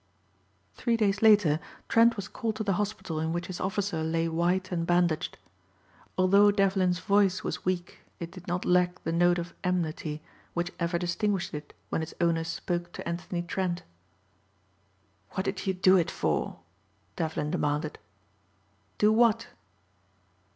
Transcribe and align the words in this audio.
Three 0.73 0.97
days 0.97 1.21
later 1.21 1.59
Trent 1.87 2.15
was 2.15 2.27
called 2.27 2.55
to 2.55 2.63
the 2.63 2.73
hospital 2.81 3.19
in 3.19 3.31
which 3.33 3.45
his 3.45 3.59
officer 3.59 4.01
lay 4.01 4.27
white 4.27 4.71
and 4.71 4.87
bandaged. 4.87 5.37
Although 6.17 6.49
Devlin's 6.49 6.97
voice 6.97 7.43
was 7.43 7.65
weak 7.65 7.99
it 8.19 8.31
did 8.31 8.47
not 8.47 8.65
lack 8.65 9.03
the 9.03 9.11
note 9.11 9.37
of 9.37 9.53
enmity 9.63 10.23
which 10.55 10.71
ever 10.79 10.97
distinguished 10.97 11.53
it 11.53 11.75
when 11.89 12.01
its 12.01 12.15
owner 12.19 12.43
spoke 12.45 12.91
to 12.93 13.07
Anthony 13.07 13.43
Trent. 13.43 13.83
"What 15.33 15.45
did 15.45 15.67
you 15.67 15.73
do 15.75 15.97
it 15.97 16.09
for?" 16.09 16.57
Devlin 17.15 17.51
demanded. 17.51 17.99
"Do 18.97 19.13
what?" 19.13 19.49